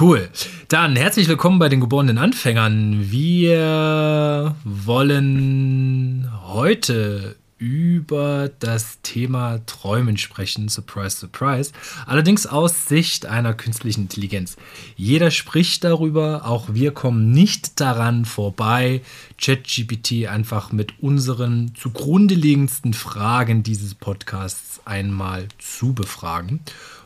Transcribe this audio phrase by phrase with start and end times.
[0.00, 0.28] Cool.
[0.66, 3.12] Dann herzlich willkommen bei den geborenen Anfängern.
[3.12, 10.68] Wir wollen heute über das Thema Träumen sprechen.
[10.68, 11.70] Surprise, surprise.
[12.06, 14.56] Allerdings aus Sicht einer künstlichen Intelligenz.
[14.96, 19.00] Jeder spricht darüber, auch wir kommen nicht daran vorbei,
[19.40, 26.60] ChatGPT einfach mit unseren zugrunde liegendsten Fragen dieses Podcasts einmal zu befragen.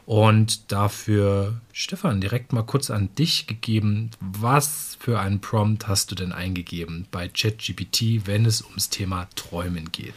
[0.09, 4.11] Und dafür, Stefan, direkt mal kurz an dich gegeben.
[4.21, 9.93] Was für einen Prompt hast du denn eingegeben bei ChatGPT, wenn es ums Thema Träumen
[9.93, 10.15] geht?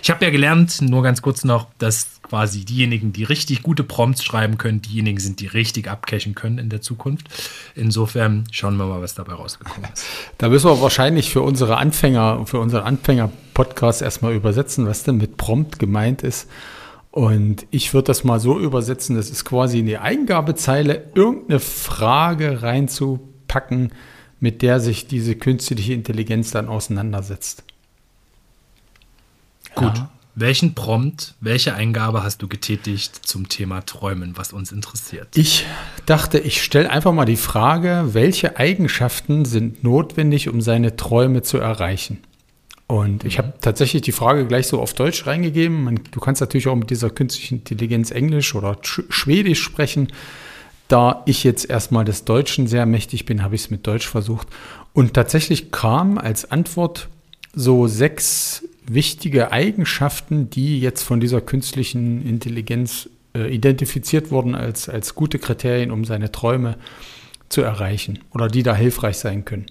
[0.00, 4.22] Ich habe ja gelernt, nur ganz kurz noch, dass quasi diejenigen, die richtig gute Prompts
[4.22, 7.26] schreiben können, diejenigen sind, die richtig abcachen können in der Zukunft.
[7.74, 10.04] Insofern schauen wir mal, was dabei rausgekommen ist.
[10.38, 15.36] Da müssen wir wahrscheinlich für unsere Anfänger, für unseren Anfänger-Podcast erstmal übersetzen, was denn mit
[15.36, 16.48] Prompt gemeint ist.
[17.16, 22.60] Und ich würde das mal so übersetzen, das ist quasi in die Eingabezeile irgendeine Frage
[22.62, 23.90] reinzupacken,
[24.38, 27.64] mit der sich diese künstliche Intelligenz dann auseinandersetzt.
[29.74, 29.96] Gut.
[29.96, 30.10] Ja.
[30.34, 35.28] Welchen Prompt, welche Eingabe hast du getätigt zum Thema Träumen, was uns interessiert?
[35.38, 35.64] Ich
[36.04, 41.56] dachte, ich stelle einfach mal die Frage, welche Eigenschaften sind notwendig, um seine Träume zu
[41.56, 42.18] erreichen?
[42.88, 45.84] Und ich habe tatsächlich die Frage gleich so auf Deutsch reingegeben.
[45.84, 50.08] Man, du kannst natürlich auch mit dieser künstlichen Intelligenz Englisch oder Schwedisch sprechen.
[50.86, 54.46] Da ich jetzt erstmal des Deutschen sehr mächtig bin, habe ich es mit Deutsch versucht.
[54.92, 57.08] Und tatsächlich kam als Antwort
[57.52, 65.16] so sechs wichtige Eigenschaften, die jetzt von dieser künstlichen Intelligenz äh, identifiziert wurden als, als
[65.16, 66.76] gute Kriterien, um seine Träume
[67.48, 69.66] zu erreichen oder die da hilfreich sein können.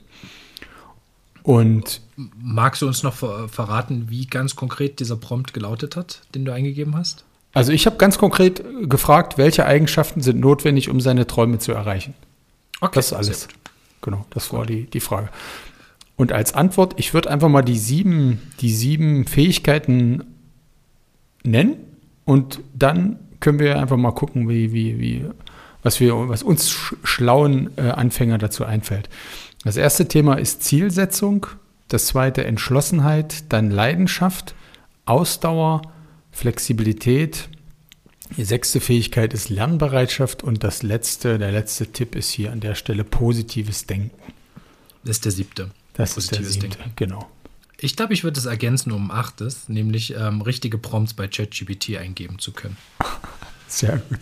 [1.44, 6.53] Und magst du uns noch verraten, wie ganz konkret dieser Prompt gelautet hat, den du
[6.53, 7.25] eingegeben hast?
[7.53, 12.13] Also ich habe ganz konkret gefragt, welche Eigenschaften sind notwendig, um seine Träume zu erreichen.
[12.81, 13.47] Okay, das ist alles.
[14.01, 15.29] Genau, das war die, die Frage.
[16.17, 20.23] Und als Antwort, ich würde einfach mal die sieben, die sieben Fähigkeiten
[21.43, 21.77] nennen
[22.25, 25.25] und dann können wir einfach mal gucken, wie, wie, wie,
[25.83, 26.69] was, wir, was uns
[27.03, 29.09] schlauen äh, Anfänger dazu einfällt.
[29.63, 31.47] Das erste Thema ist Zielsetzung,
[31.88, 34.56] das zweite Entschlossenheit, dann Leidenschaft,
[35.06, 35.81] Ausdauer,
[36.31, 37.50] Flexibilität.
[38.38, 42.75] Die sechste Fähigkeit ist Lernbereitschaft und das letzte, der letzte Tipp ist hier an der
[42.75, 44.12] Stelle positives Denken.
[45.03, 45.72] Das ist der siebte.
[45.94, 46.94] Das positives ist der siebte, Denken.
[46.95, 47.29] genau.
[47.79, 52.40] Ich glaube, ich würde es ergänzen um achtes, nämlich ähm, richtige Prompts bei ChatGPT eingeben
[52.40, 52.78] zu können.
[53.68, 54.19] Sehr gut.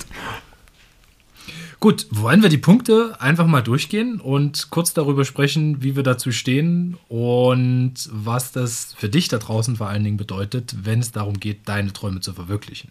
[1.84, 6.32] Gut, wollen wir die Punkte einfach mal durchgehen und kurz darüber sprechen, wie wir dazu
[6.32, 11.42] stehen und was das für dich da draußen vor allen Dingen bedeutet, wenn es darum
[11.42, 12.90] geht, deine Träume zu verwirklichen.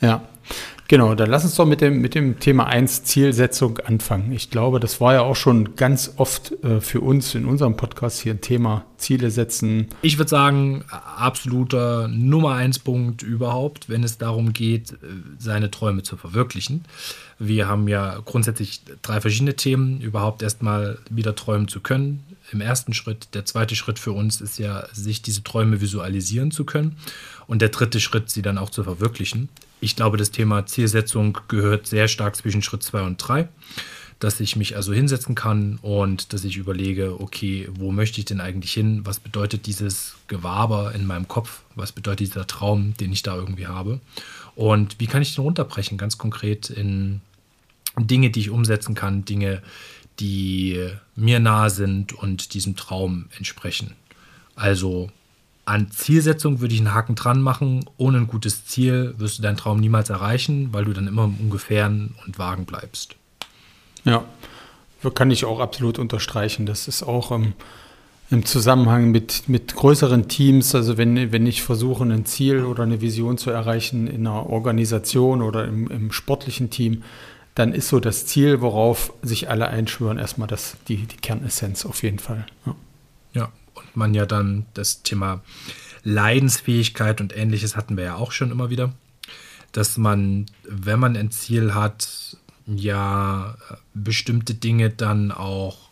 [0.00, 0.22] Ja,
[0.88, 1.14] genau.
[1.14, 4.32] Dann lass uns doch mit dem, mit dem Thema 1 Zielsetzung anfangen.
[4.32, 8.20] Ich glaube, das war ja auch schon ganz oft äh, für uns in unserem Podcast
[8.20, 9.88] hier ein Thema Ziele setzen.
[10.02, 14.96] Ich würde sagen, absoluter Nummer 1 Punkt überhaupt, wenn es darum geht, äh,
[15.38, 16.84] seine Träume zu verwirklichen.
[17.38, 22.24] Wir haben ja grundsätzlich drei verschiedene Themen, überhaupt erstmal wieder träumen zu können.
[22.52, 23.28] Im ersten Schritt.
[23.34, 26.96] Der zweite Schritt für uns ist ja, sich diese Träume visualisieren zu können.
[27.46, 29.48] Und der dritte Schritt, sie dann auch zu verwirklichen
[29.80, 33.48] ich glaube, das Thema Zielsetzung gehört sehr stark zwischen Schritt 2 und 3.
[34.18, 38.42] Dass ich mich also hinsetzen kann und dass ich überlege, okay, wo möchte ich denn
[38.42, 39.00] eigentlich hin?
[39.04, 41.62] Was bedeutet dieses Gewaber in meinem Kopf?
[41.74, 43.98] Was bedeutet dieser Traum, den ich da irgendwie habe?
[44.54, 47.22] Und wie kann ich den runterbrechen, ganz konkret in
[47.98, 49.62] Dinge, die ich umsetzen kann, Dinge,
[50.20, 53.94] die mir nahe sind und diesem Traum entsprechen.
[54.54, 55.10] Also
[55.70, 57.84] an Zielsetzung würde ich einen Haken dran machen.
[57.96, 61.36] Ohne ein gutes Ziel wirst du deinen Traum niemals erreichen, weil du dann immer im
[61.36, 63.14] Ungefähren und Wagen bleibst.
[64.04, 64.24] Ja,
[65.14, 66.66] kann ich auch absolut unterstreichen.
[66.66, 67.52] Das ist auch im,
[68.30, 70.74] im Zusammenhang mit, mit größeren Teams.
[70.74, 75.40] Also wenn, wenn ich versuche, ein Ziel oder eine Vision zu erreichen in einer Organisation
[75.40, 77.04] oder im, im sportlichen Team,
[77.54, 82.02] dann ist so das Ziel, worauf sich alle einschwören, erstmal das, die, die Kernessenz auf
[82.02, 82.44] jeden Fall.
[82.66, 82.74] Ja.
[83.34, 83.52] ja,
[83.96, 85.42] man ja dann das Thema
[86.02, 88.92] Leidensfähigkeit und ähnliches hatten wir ja auch schon immer wieder,
[89.72, 93.56] dass man, wenn man ein Ziel hat, ja
[93.94, 95.90] bestimmte Dinge dann auch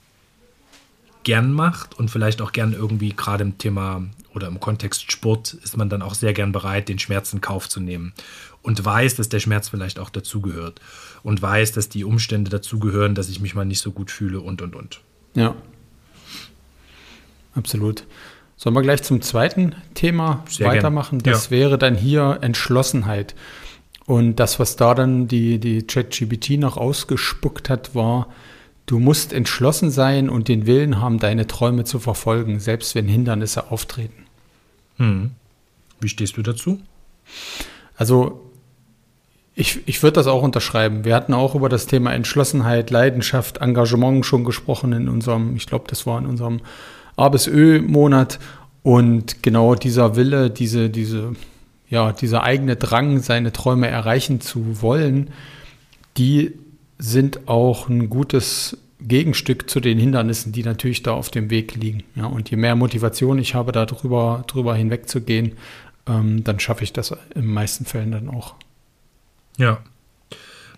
[1.24, 4.04] gern macht und vielleicht auch gern irgendwie gerade im Thema
[4.34, 7.68] oder im Kontext Sport ist man dann auch sehr gern bereit, den Schmerz in Kauf
[7.68, 8.12] zu nehmen
[8.62, 10.80] und weiß, dass der Schmerz vielleicht auch dazugehört
[11.22, 14.62] und weiß, dass die Umstände dazugehören, dass ich mich mal nicht so gut fühle und
[14.62, 15.00] und und.
[15.34, 15.54] Ja.
[17.58, 18.04] Absolut.
[18.56, 21.18] Sollen wir gleich zum zweiten Thema sehr weitermachen?
[21.18, 21.34] Gern.
[21.34, 21.50] Das ja.
[21.50, 23.34] wäre dann hier Entschlossenheit.
[24.06, 28.28] Und das, was da dann die, die ChatGPT noch ausgespuckt hat, war,
[28.88, 33.70] Du musst entschlossen sein und den Willen haben, deine Träume zu verfolgen, selbst wenn Hindernisse
[33.70, 34.24] auftreten.
[34.96, 35.32] Hm.
[36.00, 36.80] Wie stehst du dazu?
[37.98, 38.50] Also,
[39.54, 41.04] ich, ich würde das auch unterschreiben.
[41.04, 45.84] Wir hatten auch über das Thema Entschlossenheit, Leidenschaft, Engagement schon gesprochen in unserem, ich glaube,
[45.86, 46.60] das war in unserem
[47.18, 48.38] A bis Ö-Monat.
[48.82, 51.32] Und genau dieser Wille, diese, diese,
[51.88, 55.30] ja, dieser eigene Drang, seine Träume erreichen zu wollen,
[56.16, 56.52] die
[56.98, 62.02] sind auch ein gutes Gegenstück zu den Hindernissen, die natürlich da auf dem Weg liegen.
[62.16, 65.52] Ja, und je mehr Motivation ich habe, da drüber, drüber hinwegzugehen,
[66.08, 68.54] ähm, dann schaffe ich das in den meisten Fällen dann auch.
[69.56, 69.78] Ja.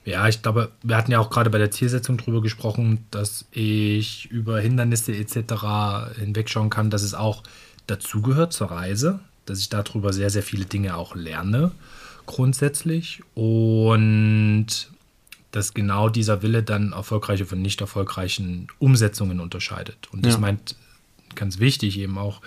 [0.05, 4.31] Ja, ich glaube, wir hatten ja auch gerade bei der Zielsetzung drüber gesprochen, dass ich
[4.31, 6.17] über Hindernisse etc.
[6.19, 7.43] hinwegschauen kann, dass es auch
[7.87, 11.73] dazugehört zur Reise, dass ich darüber sehr, sehr viele Dinge auch lerne,
[12.27, 13.23] grundsätzlich.
[13.35, 14.91] Und
[15.53, 20.09] dass genau dieser Wille dann erfolgreiche von nicht erfolgreichen Umsetzungen unterscheidet.
[20.13, 20.41] Und das ja.
[20.41, 20.77] meint
[21.35, 22.41] ganz wichtig eben auch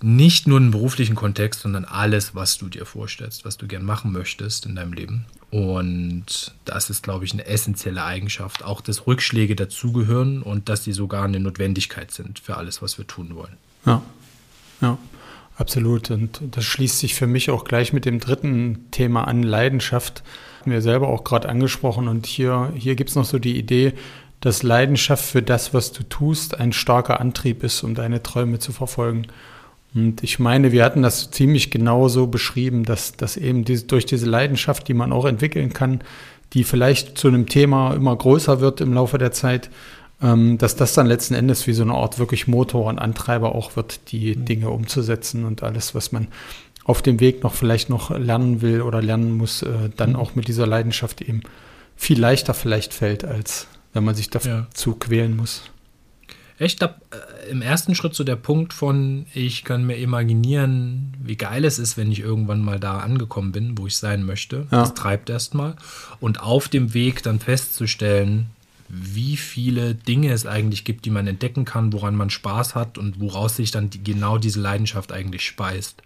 [0.00, 4.12] nicht nur einen beruflichen Kontext, sondern alles, was du dir vorstellst, was du gern machen
[4.12, 5.26] möchtest in deinem Leben.
[5.50, 10.92] Und das ist, glaube ich, eine essentielle Eigenschaft, auch dass Rückschläge dazugehören und dass sie
[10.92, 13.56] sogar eine Notwendigkeit sind für alles, was wir tun wollen.
[13.86, 14.02] Ja,
[14.80, 14.98] ja.
[15.56, 16.12] Absolut.
[16.12, 20.22] Und das schließt sich für mich auch gleich mit dem dritten Thema an, Leidenschaft
[20.60, 22.06] hatten wir selber auch gerade angesprochen.
[22.06, 23.94] Und hier, hier gibt es noch so die Idee,
[24.40, 28.72] dass Leidenschaft für das, was du tust, ein starker Antrieb ist, um deine Träume zu
[28.72, 29.26] verfolgen.
[29.98, 34.06] Und ich meine, wir hatten das ziemlich genau so beschrieben, dass, dass eben diese, durch
[34.06, 36.00] diese Leidenschaft, die man auch entwickeln kann,
[36.52, 39.70] die vielleicht zu einem Thema immer größer wird im Laufe der Zeit,
[40.22, 43.74] ähm, dass das dann letzten Endes wie so eine Art wirklich Motor und Antreiber auch
[43.74, 44.44] wird, die mhm.
[44.44, 46.28] Dinge umzusetzen und alles, was man
[46.84, 50.16] auf dem Weg noch vielleicht noch lernen will oder lernen muss, äh, dann mhm.
[50.16, 51.42] auch mit dieser Leidenschaft eben
[51.96, 54.96] viel leichter vielleicht fällt, als wenn man sich dazu ja.
[54.98, 55.64] quälen muss.
[56.58, 61.36] Ich glaube, äh, im ersten Schritt so der Punkt von, ich kann mir imaginieren, wie
[61.36, 64.66] geil es ist, wenn ich irgendwann mal da angekommen bin, wo ich sein möchte.
[64.70, 64.80] Ja.
[64.80, 65.76] Das treibt erstmal.
[66.20, 68.50] Und auf dem Weg dann festzustellen,
[68.88, 73.20] wie viele Dinge es eigentlich gibt, die man entdecken kann, woran man Spaß hat und
[73.20, 76.02] woraus sich dann die, genau diese Leidenschaft eigentlich speist.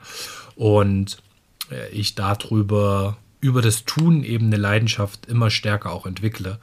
[0.57, 1.23] Und
[1.71, 6.59] äh, ich darüber, über das Tun eben eine Leidenschaft immer stärker auch entwickle.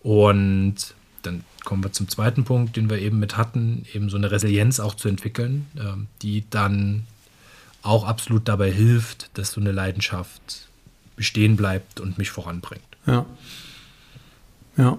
[0.00, 4.30] Und dann kommen wir zum zweiten Punkt, den wir eben mit hatten, eben so eine
[4.30, 7.06] Resilienz auch zu entwickeln, ähm, die dann
[7.82, 10.68] auch absolut dabei hilft, dass so eine Leidenschaft
[11.16, 12.82] bestehen bleibt und mich voranbringt.
[13.06, 13.26] Ja.
[14.76, 14.98] Ja.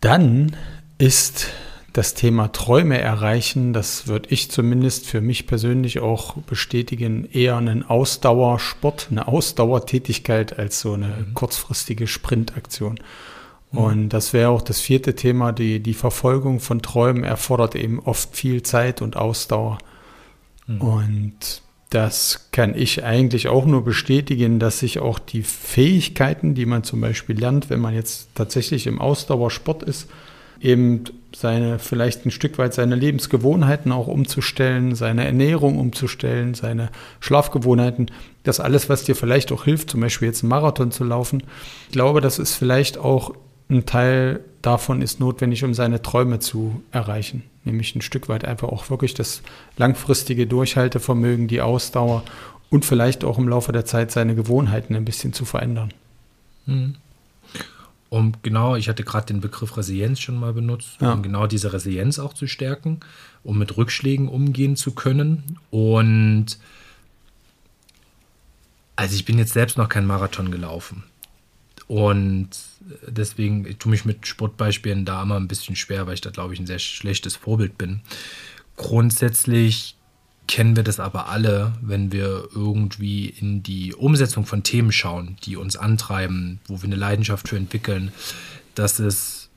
[0.00, 0.54] Dann
[0.98, 1.48] ist
[1.96, 7.84] das Thema Träume erreichen, das würde ich zumindest für mich persönlich auch bestätigen, eher einen
[7.84, 11.32] Ausdauersport, eine Ausdauertätigkeit als so eine mhm.
[11.32, 13.00] kurzfristige Sprintaktion.
[13.72, 13.78] Mhm.
[13.78, 18.36] Und das wäre auch das vierte Thema, die, die Verfolgung von Träumen erfordert eben oft
[18.36, 19.78] viel Zeit und Ausdauer.
[20.66, 20.80] Mhm.
[20.82, 26.84] Und das kann ich eigentlich auch nur bestätigen, dass sich auch die Fähigkeiten, die man
[26.84, 30.10] zum Beispiel lernt, wenn man jetzt tatsächlich im Ausdauersport ist,
[30.60, 31.04] eben
[31.38, 36.88] seine, vielleicht ein Stück weit seine Lebensgewohnheiten auch umzustellen, seine Ernährung umzustellen, seine
[37.20, 38.10] Schlafgewohnheiten,
[38.42, 41.42] das alles, was dir vielleicht auch hilft, zum Beispiel jetzt einen Marathon zu laufen.
[41.88, 43.34] Ich glaube, das ist vielleicht auch
[43.68, 47.42] ein Teil davon ist notwendig, um seine Träume zu erreichen.
[47.64, 49.42] Nämlich ein Stück weit einfach auch wirklich das
[49.76, 52.22] langfristige Durchhaltevermögen, die Ausdauer
[52.70, 55.92] und vielleicht auch im Laufe der Zeit seine Gewohnheiten ein bisschen zu verändern.
[56.64, 56.96] Mhm
[58.08, 61.12] um genau, ich hatte gerade den Begriff Resilienz schon mal benutzt, ja.
[61.12, 63.00] um genau diese Resilienz auch zu stärken,
[63.42, 65.58] um mit Rückschlägen umgehen zu können.
[65.70, 66.58] Und
[68.94, 71.04] also ich bin jetzt selbst noch kein Marathon gelaufen.
[71.88, 72.50] Und
[73.06, 76.54] deswegen ich tue mich mit Sportbeispielen da immer ein bisschen schwer, weil ich da, glaube
[76.54, 78.00] ich, ein sehr schlechtes Vorbild bin.
[78.76, 79.96] Grundsätzlich
[80.46, 85.56] kennen wir das aber alle, wenn wir irgendwie in die Umsetzung von Themen schauen, die
[85.56, 88.12] uns antreiben, wo wir eine Leidenschaft für entwickeln,
[88.74, 89.48] dass es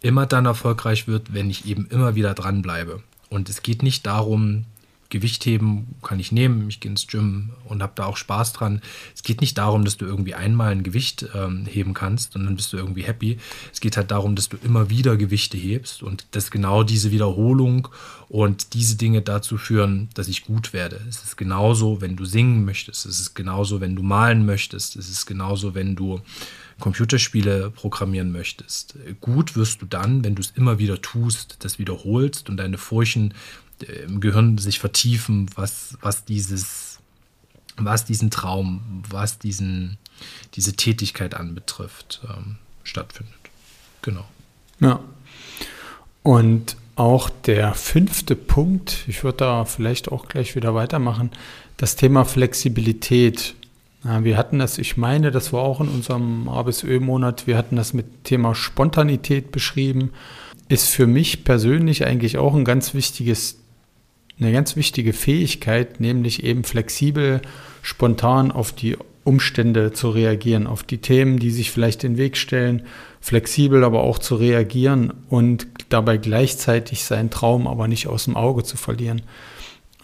[0.00, 3.02] immer dann erfolgreich wird, wenn ich eben immer wieder dranbleibe.
[3.30, 4.66] Und es geht nicht darum,
[5.12, 8.80] Gewichtheben kann ich nehmen, ich gehe ins Gym und habe da auch Spaß dran.
[9.14, 12.56] Es geht nicht darum, dass du irgendwie einmal ein Gewicht ähm, heben kannst und dann
[12.56, 13.36] bist du irgendwie happy.
[13.70, 17.88] Es geht halt darum, dass du immer wieder Gewichte hebst und dass genau diese Wiederholung
[18.30, 21.02] und diese Dinge dazu führen, dass ich gut werde.
[21.06, 23.04] Es ist genauso, wenn du singen möchtest.
[23.04, 24.96] Es ist genauso, wenn du malen möchtest.
[24.96, 26.22] Es ist genauso, wenn du
[26.80, 28.96] Computerspiele programmieren möchtest.
[29.20, 33.34] Gut wirst du dann, wenn du es immer wieder tust, das wiederholst und deine Furchen
[33.82, 36.98] im Gehirn sich vertiefen, was, was dieses,
[37.76, 39.98] was diesen Traum, was diesen,
[40.54, 43.34] diese Tätigkeit anbetrifft, ähm, stattfindet.
[44.02, 44.24] Genau.
[44.80, 45.00] Ja.
[46.22, 51.30] Und auch der fünfte Punkt, ich würde da vielleicht auch gleich wieder weitermachen,
[51.76, 53.54] das Thema Flexibilität.
[54.04, 57.76] Wir hatten das, ich meine, das war auch in unserem A bis Ö-Monat, wir hatten
[57.76, 60.10] das mit Thema Spontanität beschrieben.
[60.68, 63.61] Ist für mich persönlich eigentlich auch ein ganz wichtiges
[64.40, 67.42] eine ganz wichtige Fähigkeit, nämlich eben flexibel,
[67.82, 72.82] spontan auf die Umstände zu reagieren, auf die Themen, die sich vielleicht den Weg stellen,
[73.20, 78.64] flexibel aber auch zu reagieren und dabei gleichzeitig seinen Traum aber nicht aus dem Auge
[78.64, 79.22] zu verlieren,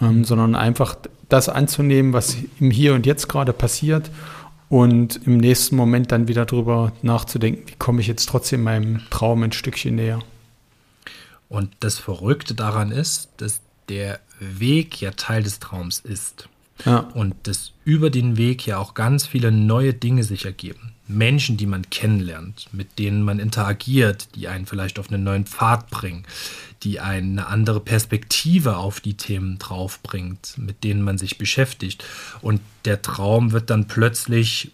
[0.01, 0.97] ähm, sondern einfach
[1.29, 4.11] das anzunehmen, was im Hier und Jetzt gerade passiert
[4.69, 9.43] und im nächsten Moment dann wieder darüber nachzudenken, wie komme ich jetzt trotzdem meinem Traum
[9.43, 10.21] ein Stückchen näher.
[11.49, 16.49] Und das Verrückte daran ist, dass der Weg ja Teil des Traums ist.
[16.85, 16.99] Ja.
[16.99, 20.93] Und dass über den Weg ja auch ganz viele neue Dinge sich ergeben.
[21.09, 25.89] Menschen, die man kennenlernt, mit denen man interagiert, die einen vielleicht auf einen neuen Pfad
[25.91, 26.25] bringen,
[26.83, 32.05] die eine andere Perspektive auf die Themen draufbringt, mit denen man sich beschäftigt.
[32.43, 34.71] Und der Traum wird dann plötzlich,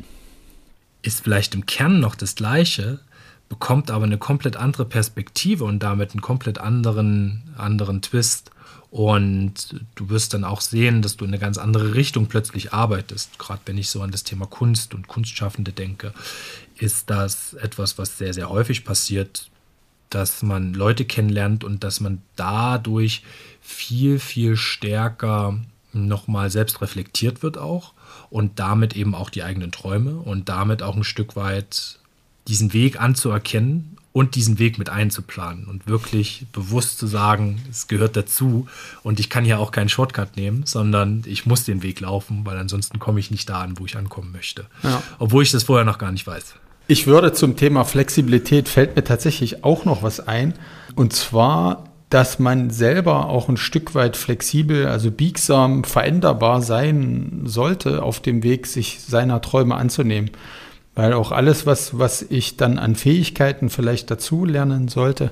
[1.03, 2.99] ist vielleicht im Kern noch das gleiche,
[3.49, 8.51] bekommt aber eine komplett andere Perspektive und damit einen komplett anderen, anderen Twist.
[8.95, 13.41] Und du wirst dann auch sehen, dass du in eine ganz andere Richtung plötzlich arbeitest.
[13.41, 16.15] Gerade wenn ich so an das Thema Kunst und Kunstschaffende denke,
[16.79, 19.51] ist das etwas, was sehr, sehr häufig passiert,
[20.11, 23.25] dass man Leute kennenlernt und dass man dadurch
[23.61, 25.59] viel, viel stärker
[25.93, 27.95] nochmal selbst reflektiert wird auch
[28.31, 31.99] und damit eben auch die eigenen Träume und damit auch ein Stück weit
[32.47, 38.17] diesen Weg anzuerkennen und diesen Weg mit einzuplanen und wirklich bewusst zu sagen, es gehört
[38.17, 38.69] dazu
[39.03, 42.57] und ich kann hier auch keinen Shortcut nehmen, sondern ich muss den Weg laufen, weil
[42.57, 44.67] ansonsten komme ich nicht da an, wo ich ankommen möchte.
[44.85, 45.03] Ja.
[45.19, 46.55] Obwohl ich das vorher noch gar nicht weiß.
[46.87, 50.55] Ich würde zum Thema Flexibilität fällt mir tatsächlich auch noch was ein
[50.95, 58.05] und zwar dass man selber auch ein Stück weit flexibel, also biegsam, veränderbar sein sollte
[58.05, 60.31] auf dem Weg, sich seiner Träume anzunehmen.
[60.95, 65.31] Weil auch alles, was, was ich dann an Fähigkeiten vielleicht dazu lernen sollte,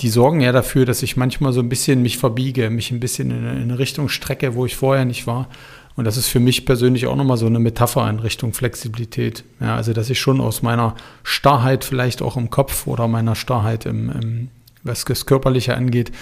[0.00, 3.30] die sorgen ja dafür, dass ich manchmal so ein bisschen mich verbiege, mich ein bisschen
[3.30, 5.48] in eine Richtung strecke, wo ich vorher nicht war.
[5.96, 9.42] Und das ist für mich persönlich auch nochmal so eine Metapher in Richtung Flexibilität.
[9.60, 13.84] Ja, also, dass ich schon aus meiner Starrheit vielleicht auch im Kopf oder meiner Starrheit
[13.86, 14.48] im, im
[14.84, 16.12] was das Körperliche angeht,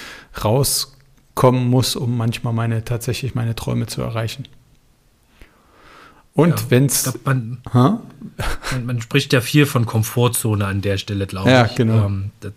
[0.42, 4.49] rauskommen muss, um manchmal meine, tatsächlich meine Träume zu erreichen.
[6.37, 7.12] Und ja, wenn es.
[7.25, 8.00] Man, man,
[8.85, 11.71] man, spricht ja viel von Komfortzone an der Stelle, glaube ja, ich.
[11.73, 12.07] Ja, genau.
[12.07, 12.52] Ähm, das,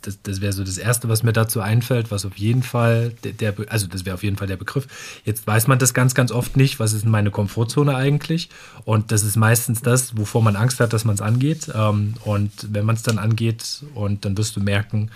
[0.00, 3.32] das, das wäre so das Erste, was mir dazu einfällt, was auf jeden Fall, der,
[3.32, 4.86] der also das wäre auf jeden Fall der Begriff.
[5.24, 8.48] Jetzt weiß man das ganz, ganz oft nicht, was ist meine Komfortzone eigentlich?
[8.84, 11.70] Und das ist meistens das, wovor man Angst hat, dass man es angeht.
[11.74, 15.10] Ähm, und wenn man es dann angeht, und dann wirst du merken,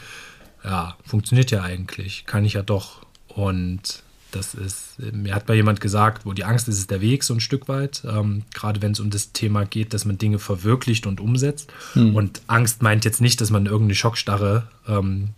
[0.64, 3.06] ja, funktioniert ja eigentlich, kann ich ja doch.
[3.28, 7.24] Und das ist, mir hat mal jemand gesagt, wo die Angst ist, ist der Weg
[7.24, 8.02] so ein Stück weit.
[8.04, 11.72] Ähm, gerade wenn es um das Thema geht, dass man Dinge verwirklicht und umsetzt.
[11.94, 12.14] Hm.
[12.14, 15.30] Und Angst meint jetzt nicht, dass man irgendeine Schockstarre ähm,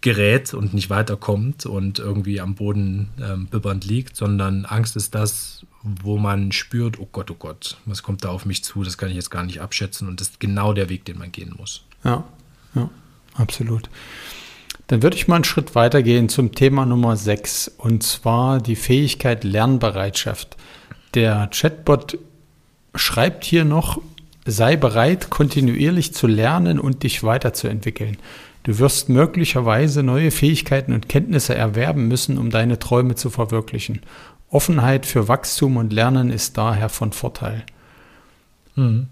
[0.00, 5.66] gerät und nicht weiterkommt und irgendwie am Boden ähm, bibbernd liegt, sondern Angst ist das,
[5.82, 9.10] wo man spürt, oh Gott, oh Gott, was kommt da auf mich zu, das kann
[9.10, 11.84] ich jetzt gar nicht abschätzen und das ist genau der Weg, den man gehen muss.
[12.04, 12.24] Ja,
[12.74, 12.88] ja,
[13.34, 13.90] absolut.
[14.90, 19.44] Dann würde ich mal einen Schritt weitergehen zum Thema Nummer 6 und zwar die Fähigkeit
[19.44, 20.56] Lernbereitschaft.
[21.14, 22.18] Der Chatbot
[22.96, 24.00] schreibt hier noch,
[24.44, 28.16] sei bereit, kontinuierlich zu lernen und dich weiterzuentwickeln.
[28.64, 34.00] Du wirst möglicherweise neue Fähigkeiten und Kenntnisse erwerben müssen, um deine Träume zu verwirklichen.
[34.48, 37.62] Offenheit für Wachstum und Lernen ist daher von Vorteil.
[38.74, 39.06] Hm.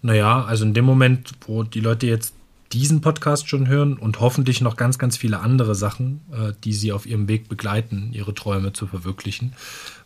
[0.00, 2.32] Naja, also in dem Moment, wo die Leute jetzt
[2.72, 6.92] diesen Podcast schon hören und hoffentlich noch ganz, ganz viele andere Sachen, äh, die sie
[6.92, 9.54] auf ihrem Weg begleiten, ihre Träume zu verwirklichen,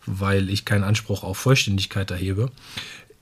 [0.05, 2.51] weil ich keinen Anspruch auf Vollständigkeit erhebe,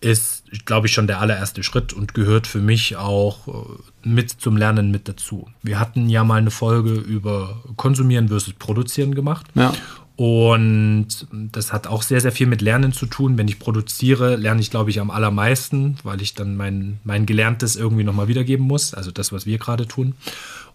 [0.03, 4.57] ist, glaube ich, schon der allererste Schritt und gehört für mich auch äh, mit zum
[4.57, 5.47] Lernen mit dazu.
[5.61, 9.47] Wir hatten ja mal eine Folge über Konsumieren versus Produzieren gemacht.
[9.55, 9.73] Ja.
[10.15, 13.37] Und das hat auch sehr, sehr viel mit Lernen zu tun.
[13.37, 17.75] Wenn ich produziere, lerne ich, glaube ich, am allermeisten, weil ich dann mein, mein Gelerntes
[17.75, 18.93] irgendwie nochmal wiedergeben muss.
[18.93, 20.13] Also das, was wir gerade tun.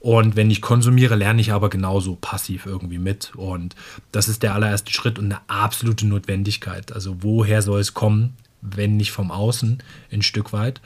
[0.00, 3.32] Und wenn ich konsumiere, lerne ich aber genauso passiv irgendwie mit.
[3.36, 3.76] Und
[4.10, 6.92] das ist der allererste Schritt und eine absolute Notwendigkeit.
[6.92, 10.80] Also woher soll es kommen, wenn nicht vom Außen, ein Stück weit.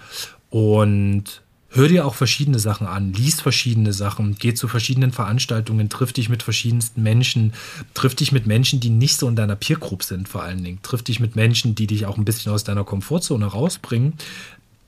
[0.50, 1.41] Und
[1.72, 6.28] hör dir auch verschiedene Sachen an, lies verschiedene Sachen, geh zu verschiedenen Veranstaltungen, triff dich
[6.28, 7.54] mit verschiedensten Menschen,
[7.94, 10.80] triff dich mit Menschen, die nicht so in deiner Peer Group sind, vor allen Dingen.
[10.82, 14.14] Triff dich mit Menschen, die dich auch ein bisschen aus deiner Komfortzone rausbringen,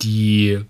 [0.02, 0.60] die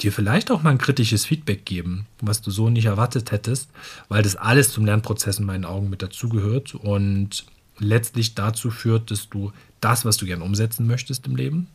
[0.00, 3.70] dir vielleicht auch mal ein kritisches Feedback geben, was du so nicht erwartet hättest,
[4.08, 7.44] weil das alles zum Lernprozess in meinen Augen mit dazugehört und
[7.78, 11.68] letztlich dazu führt, dass du das, was du gern umsetzen möchtest im Leben,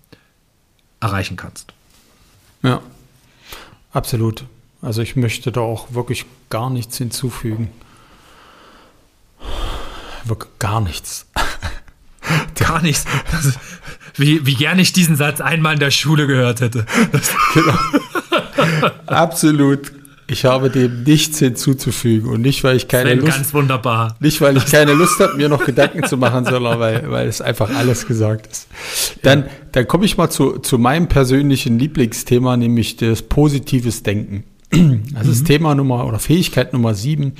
[0.99, 1.73] erreichen kannst.
[2.63, 2.81] Ja,
[3.97, 4.43] Absolut.
[4.83, 7.71] Also ich möchte da auch wirklich gar nichts hinzufügen.
[10.23, 11.25] Wirklich gar nichts.
[12.55, 13.05] gar nichts.
[13.39, 13.57] Ist,
[14.13, 16.85] wie, wie gern ich diesen Satz einmal in der Schule gehört hätte.
[17.55, 18.91] genau.
[19.07, 19.96] Absolut
[20.29, 24.17] ich habe dem nichts hinzuzufügen und nicht, weil ich keine Lust ganz wunderbar.
[24.19, 27.41] Nicht, weil ich keine Lust habe, mir noch Gedanken zu machen, sondern weil, weil es
[27.41, 28.67] einfach alles gesagt ist.
[29.23, 29.47] Dann, ja.
[29.71, 34.43] dann komme ich mal zu, zu meinem persönlichen Lieblingsthema, nämlich das positives Denken.
[34.69, 35.45] Das mhm.
[35.45, 37.33] Thema Nummer oder Fähigkeit Nummer sieben.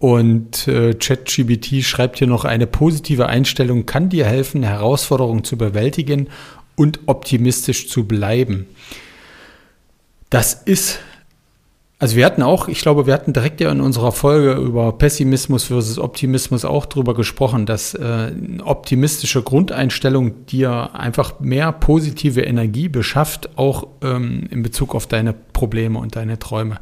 [0.00, 6.28] Und äh, ChatGBT schreibt hier noch, eine positive Einstellung kann dir helfen, Herausforderungen zu bewältigen
[6.76, 8.66] und optimistisch zu bleiben.
[10.30, 11.00] Das ist
[12.00, 15.64] also wir hatten auch, ich glaube, wir hatten direkt ja in unserer Folge über Pessimismus
[15.64, 18.30] versus Optimismus auch drüber gesprochen, dass äh,
[18.64, 25.98] optimistische Grundeinstellung dir einfach mehr positive Energie beschafft, auch ähm, in Bezug auf deine Probleme
[25.98, 26.78] und deine Träume.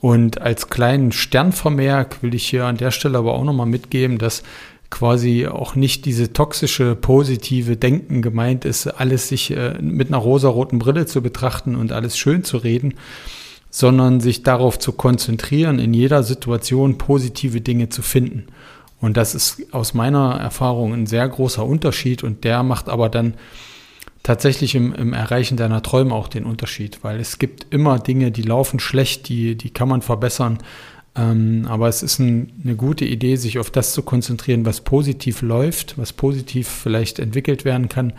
[0.00, 4.44] Und als kleinen Sternvermerk will ich hier an der Stelle aber auch nochmal mitgeben, dass
[4.88, 10.78] quasi auch nicht diese toxische, positive Denken gemeint ist, alles sich äh, mit einer rosaroten
[10.78, 12.94] Brille zu betrachten und alles schön zu reden,
[13.70, 18.46] sondern sich darauf zu konzentrieren, in jeder Situation positive Dinge zu finden.
[19.00, 23.34] Und das ist aus meiner Erfahrung ein sehr großer Unterschied und der macht aber dann
[24.22, 28.42] tatsächlich im, im, Erreichen deiner Träume auch den Unterschied, weil es gibt immer Dinge, die
[28.42, 30.58] laufen schlecht, die, die kann man verbessern.
[31.14, 35.42] Ähm, aber es ist ein, eine gute Idee, sich auf das zu konzentrieren, was positiv
[35.42, 38.12] läuft, was positiv vielleicht entwickelt werden kann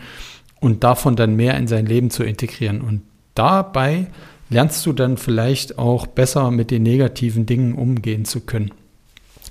[0.60, 2.80] und davon dann mehr in sein Leben zu integrieren.
[2.80, 3.02] Und
[3.34, 4.06] dabei
[4.50, 8.72] lernst du dann vielleicht auch besser mit den negativen Dingen umgehen zu können,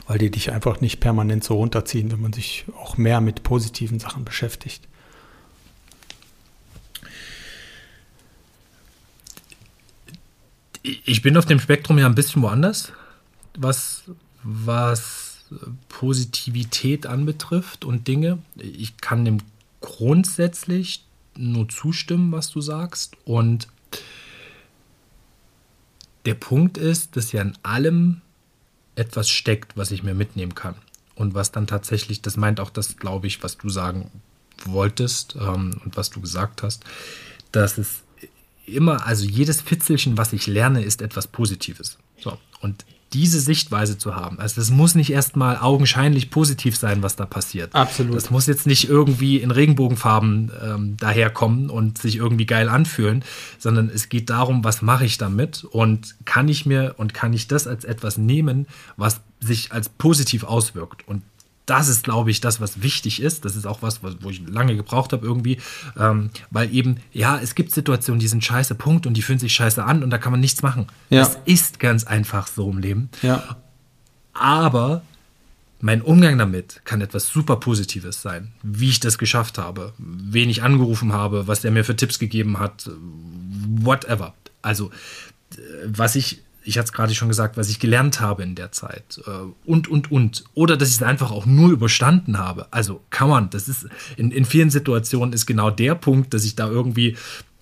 [0.07, 3.99] weil die dich einfach nicht permanent so runterziehen, wenn man sich auch mehr mit positiven
[3.99, 4.87] Sachen beschäftigt.
[10.83, 12.91] Ich bin auf dem Spektrum ja ein bisschen woanders,
[13.55, 14.03] was,
[14.43, 15.43] was
[15.87, 18.39] Positivität anbetrifft und Dinge.
[18.55, 19.39] Ich kann dem
[19.81, 21.03] grundsätzlich
[21.35, 23.15] nur zustimmen, was du sagst.
[23.25, 23.67] Und
[26.25, 28.21] der Punkt ist, dass ja in allem
[28.95, 30.75] etwas steckt, was ich mir mitnehmen kann.
[31.15, 34.09] Und was dann tatsächlich, das meint auch das, glaube ich, was du sagen
[34.65, 36.83] wolltest ähm, und was du gesagt hast,
[37.51, 38.03] dass es
[38.65, 41.97] immer, also jedes Fitzelchen, was ich lerne, ist etwas Positives.
[42.19, 42.37] So.
[42.61, 44.39] Und diese Sichtweise zu haben.
[44.39, 47.73] Also das muss nicht erstmal augenscheinlich positiv sein, was da passiert.
[47.73, 48.15] Absolut.
[48.15, 53.23] Das muss jetzt nicht irgendwie in Regenbogenfarben ähm, daherkommen und sich irgendwie geil anfühlen,
[53.57, 57.47] sondern es geht darum, was mache ich damit und kann ich mir und kann ich
[57.47, 61.07] das als etwas nehmen, was sich als positiv auswirkt.
[61.07, 61.23] Und
[61.69, 63.45] das ist, glaube ich, das, was wichtig ist.
[63.45, 65.59] Das ist auch was, wo ich lange gebraucht habe irgendwie,
[65.97, 69.53] ähm, weil eben, ja, es gibt Situationen, die sind scheiße, Punkt, und die fühlen sich
[69.53, 70.87] scheiße an und da kann man nichts machen.
[71.09, 71.19] Ja.
[71.19, 73.09] Das ist ganz einfach so im Leben.
[73.21, 73.57] Ja.
[74.33, 75.03] Aber
[75.81, 80.63] mein Umgang damit kann etwas super Positives sein, wie ich das geschafft habe, wen ich
[80.63, 82.89] angerufen habe, was der mir für Tipps gegeben hat,
[83.81, 84.33] whatever.
[84.61, 84.91] Also,
[85.85, 89.19] was ich ich hatte es gerade schon gesagt, was ich gelernt habe in der Zeit
[89.25, 89.31] äh,
[89.65, 90.43] und, und, und.
[90.53, 92.67] Oder dass ich es einfach auch nur überstanden habe.
[92.69, 96.55] Also, kann man, das ist, in, in vielen Situationen ist genau der Punkt, dass ich
[96.55, 97.17] da irgendwie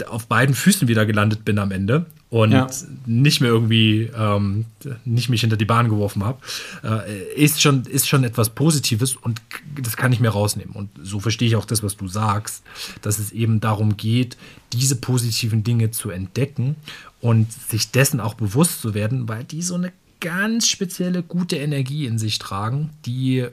[0.07, 2.67] auf beiden Füßen wieder gelandet bin am Ende und ja.
[3.05, 4.65] nicht mehr irgendwie, ähm,
[5.05, 6.39] nicht mich hinter die Bahn geworfen habe,
[6.83, 9.41] äh, ist, schon, ist schon etwas Positives und
[9.81, 10.75] das kann ich mir rausnehmen.
[10.75, 12.63] Und so verstehe ich auch das, was du sagst,
[13.01, 14.37] dass es eben darum geht,
[14.73, 16.75] diese positiven Dinge zu entdecken
[17.21, 22.05] und sich dessen auch bewusst zu werden, weil die so eine ganz spezielle gute Energie
[22.05, 23.47] in sich tragen, die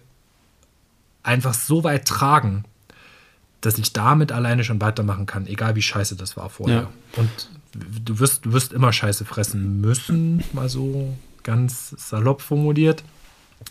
[1.22, 2.64] einfach so weit tragen,
[3.66, 6.83] dass ich damit alleine schon weitermachen kann, egal wie scheiße das war vorher.
[6.83, 6.90] Ja.
[7.16, 7.31] Und
[8.05, 13.03] du wirst, du wirst immer Scheiße fressen müssen, mal so ganz salopp formuliert,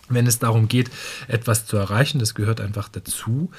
[0.10, 0.90] wenn es darum geht,
[1.28, 2.20] etwas zu erreichen.
[2.20, 3.52] Das gehört einfach dazu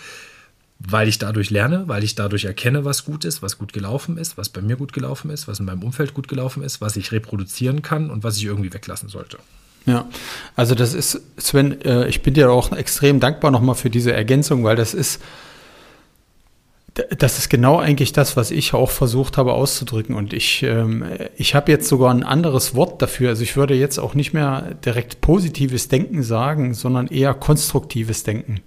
[0.79, 4.37] weil ich dadurch lerne, weil ich dadurch erkenne, was gut ist, was gut gelaufen ist,
[4.37, 7.13] was bei mir gut gelaufen ist, was in meinem Umfeld gut gelaufen ist, was ich
[7.13, 9.39] reproduzieren kann und was ich irgendwie weglassen sollte.
[9.87, 10.09] Ja,
[10.57, 14.65] also das ist, Sven, äh, ich bin dir auch extrem dankbar nochmal für diese Ergänzung,
[14.65, 15.21] weil das ist,
[16.95, 20.15] das ist genau eigentlich das, was ich auch versucht habe auszudrücken.
[20.15, 21.05] Und ich, ähm,
[21.37, 23.31] ich habe jetzt sogar ein anderes Wort dafür.
[23.31, 28.61] Also ich würde jetzt auch nicht mehr direkt positives Denken sagen, sondern eher konstruktives Denken.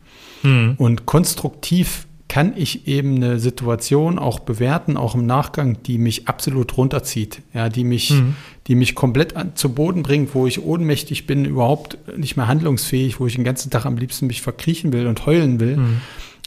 [0.43, 0.75] Mhm.
[0.77, 6.75] Und konstruktiv kann ich eben eine Situation auch bewerten, auch im Nachgang, die mich absolut
[6.75, 8.35] runterzieht, ja, die mich, mhm.
[8.67, 13.21] die mich komplett an, zu Boden bringt, wo ich ohnmächtig bin, überhaupt nicht mehr handlungsfähig,
[13.21, 15.77] wo ich den ganzen Tag am liebsten mich verkriechen will und heulen will.
[15.77, 16.01] Mhm.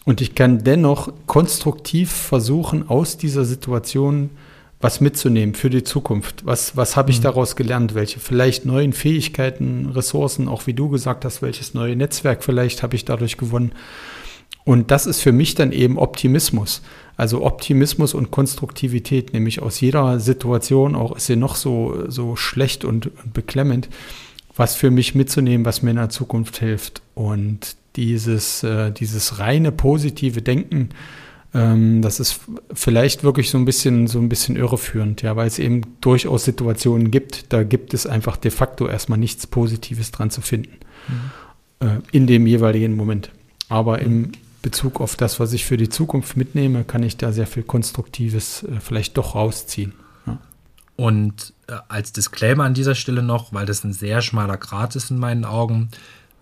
[0.05, 4.31] Und ich kann dennoch konstruktiv versuchen, aus dieser Situation
[4.81, 6.47] was mitzunehmen für die Zukunft.
[6.47, 7.25] Was, was habe ich mhm.
[7.25, 7.95] daraus gelernt?
[7.95, 12.97] Welche vielleicht neuen Fähigkeiten, Ressourcen, auch wie du gesagt hast, welches neue Netzwerk vielleicht habe
[12.97, 13.73] ich dadurch gewonnen?
[14.65, 16.81] Und das ist für mich dann eben Optimismus.
[17.17, 22.85] Also Optimismus und Konstruktivität, nämlich aus jeder Situation, auch ist sie noch so, so schlecht
[22.85, 23.91] und, und beklemmend,
[24.61, 27.01] was für mich mitzunehmen, was mir in der Zukunft hilft.
[27.15, 30.91] Und dieses, äh, dieses reine positive Denken,
[31.55, 32.41] ähm, das ist
[32.75, 37.11] vielleicht wirklich so ein bisschen, so ein bisschen irreführend, ja, weil es eben durchaus Situationen
[37.11, 40.77] gibt, da gibt es einfach de facto erstmal nichts Positives dran zu finden.
[41.09, 41.87] Mhm.
[41.89, 43.31] Äh, in dem jeweiligen Moment.
[43.71, 47.47] Aber im Bezug auf das, was ich für die Zukunft mitnehme, kann ich da sehr
[47.47, 49.95] viel Konstruktives äh, vielleicht doch rausziehen.
[51.01, 55.11] Und äh, als Disclaimer an dieser Stelle noch, weil das ein sehr schmaler Grat ist
[55.11, 55.89] in meinen Augen,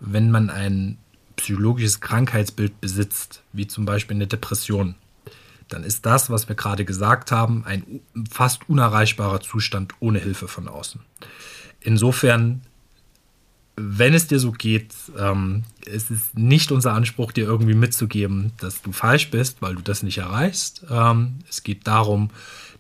[0.01, 0.99] wenn man ein
[1.37, 4.97] psychologisches Krankheitsbild besitzt, wie zum Beispiel eine Depression,
[5.69, 10.67] dann ist das, was wir gerade gesagt haben, ein fast unerreichbarer Zustand ohne Hilfe von
[10.67, 11.03] außen.
[11.79, 12.63] Insofern,
[13.77, 18.83] wenn es dir so geht, ähm, es ist nicht unser Anspruch, dir irgendwie mitzugeben, dass
[18.83, 20.85] du falsch bist, weil du das nicht erreichst.
[20.91, 22.31] Ähm, es geht darum,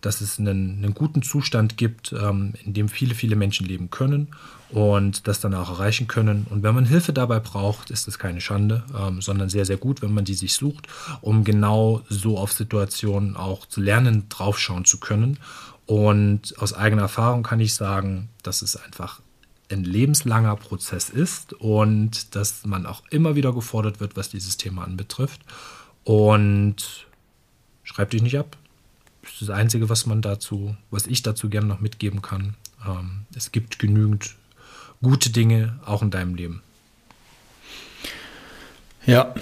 [0.01, 4.29] dass es einen, einen guten Zustand gibt, ähm, in dem viele, viele Menschen leben können
[4.71, 6.47] und das dann auch erreichen können.
[6.51, 10.03] Und wenn man Hilfe dabei braucht, ist das keine Schande, ähm, sondern sehr, sehr gut,
[10.03, 10.87] wenn man die sich sucht,
[11.21, 15.39] um genau so auf Situationen auch zu lernen, draufschauen zu können.
[15.87, 19.21] Und aus eigener Erfahrung kann ich sagen, dass es einfach
[19.71, 24.85] ein lebenslanger Prozess ist und dass man auch immer wieder gefordert wird, was dieses Thema
[24.85, 25.41] anbetrifft.
[26.05, 27.07] Und
[27.85, 28.57] schreib dich nicht ab.
[29.41, 32.55] Das Einzige, was man dazu, was ich dazu gerne noch mitgeben kann.
[32.87, 34.37] Ähm, es gibt genügend
[35.03, 36.63] gute Dinge auch in deinem Leben.
[39.07, 39.35] Ja,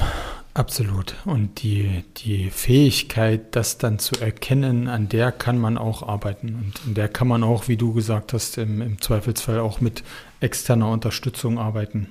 [0.55, 1.16] absolut.
[1.25, 6.55] Und die, die Fähigkeit, das dann zu erkennen, an der kann man auch arbeiten.
[6.55, 10.05] Und in der kann man auch, wie du gesagt hast, im, im Zweifelsfall auch mit
[10.40, 12.09] externer Unterstützung arbeiten.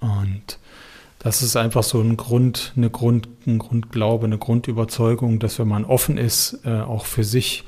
[0.00, 0.58] Und
[1.22, 5.84] das ist einfach so ein Grund, eine Grund, ein Grundglaube, eine Grundüberzeugung, dass wenn man
[5.84, 7.62] offen ist, äh, auch für sich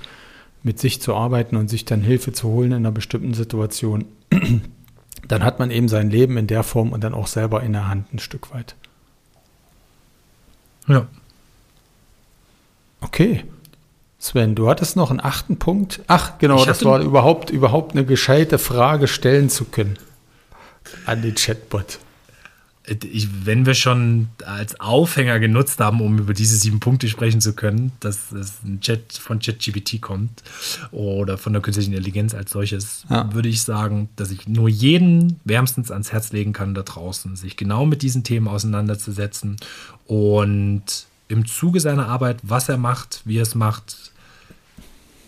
[0.65, 4.07] mit sich zu arbeiten und sich dann Hilfe zu holen in einer bestimmten Situation,
[5.29, 7.87] dann hat man eben sein Leben in der Form und dann auch selber in der
[7.87, 8.75] Hand ein Stück weit.
[10.89, 11.07] Ja.
[13.03, 13.45] Okay.
[14.19, 16.01] Sven, du hattest noch einen achten Punkt.
[16.09, 19.97] Ach, genau, das war überhaupt, überhaupt eine gescheite Frage stellen zu können
[21.07, 22.01] an den Chatbot
[22.87, 27.55] ich, wenn wir schon als Aufhänger genutzt haben, um über diese sieben Punkte sprechen zu
[27.55, 30.43] können, dass es ein Chat von ChatGPT kommt
[30.91, 33.33] oder von der künstlichen Intelligenz als solches, ja.
[33.33, 37.57] würde ich sagen, dass ich nur jeden wärmstens ans Herz legen kann da draußen, sich
[37.57, 39.57] genau mit diesen Themen auseinanderzusetzen
[40.07, 44.13] und im Zuge seiner Arbeit, was er macht, wie er es macht,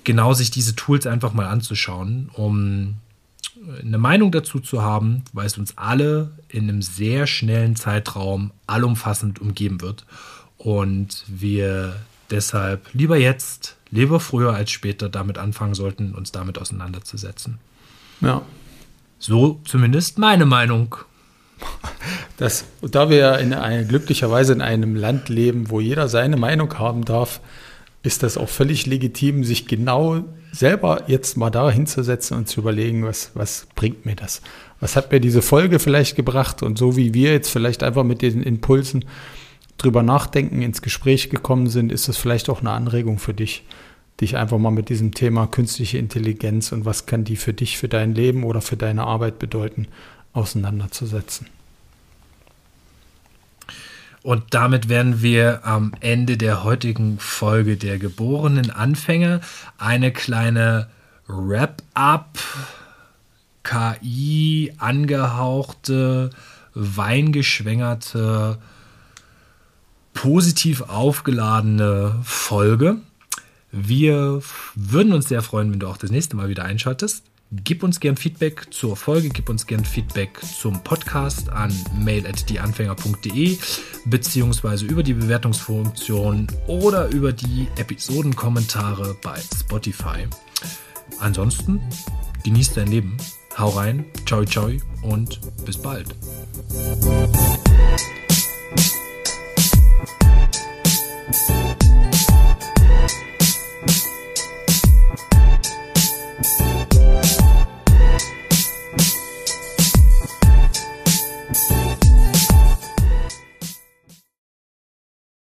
[0.05, 2.97] genau sich diese Tools einfach mal anzuschauen, um
[3.83, 9.41] eine Meinung dazu zu haben, weil es uns alle in einem sehr schnellen Zeitraum allumfassend
[9.41, 10.05] umgeben wird.
[10.59, 11.97] Und wir
[12.31, 17.59] deshalb lieber jetzt, lieber früher als später damit anfangen sollten, uns damit auseinanderzusetzen.
[18.21, 18.43] Ja.
[19.19, 20.97] So zumindest meine Meinung.
[22.37, 27.05] Das, da wir in eine, glücklicherweise in einem Land leben, wo jeder seine Meinung haben
[27.05, 27.41] darf,
[28.07, 33.05] ist das auch völlig legitim, sich genau selber jetzt mal da hinzusetzen und zu überlegen,
[33.05, 34.41] was, was bringt mir das?
[34.81, 36.63] Was hat mir diese Folge vielleicht gebracht?
[36.63, 39.05] Und so wie wir jetzt vielleicht einfach mit diesen Impulsen
[39.77, 43.65] drüber nachdenken, ins Gespräch gekommen sind, ist es vielleicht auch eine Anregung für dich,
[44.21, 47.89] dich einfach mal mit diesem Thema künstliche Intelligenz und was kann die für dich, für
[47.89, 49.89] dein Leben oder für deine Arbeit bedeuten,
[50.33, 51.49] auseinanderzusetzen.
[54.27, 59.41] Und damit wären wir am Ende der heutigen Folge der geborenen Anfänger.
[59.79, 60.89] Eine kleine
[61.29, 62.37] Wrap-up,
[63.63, 66.31] KI angehauchte,
[66.75, 68.59] weingeschwängerte,
[70.13, 72.97] positiv aufgeladene Folge.
[73.71, 74.43] Wir
[74.75, 77.23] würden uns sehr freuen, wenn du auch das nächste Mal wieder einschaltest.
[77.53, 83.57] Gib uns gern Feedback zur Folge, gib uns gern Feedback zum Podcast an mail@dieanfänger.de
[84.07, 90.27] beziehungsweise über die Bewertungsfunktion oder über die Episodenkommentare bei Spotify.
[91.21, 91.81] Ansonsten
[92.43, 93.17] genieß dein Leben,
[93.57, 94.71] hau rein, ciao ciao
[95.03, 96.09] und bis bald.